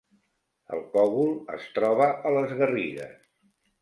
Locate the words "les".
2.39-2.57